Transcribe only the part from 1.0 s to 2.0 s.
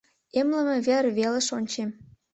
велыш ончем.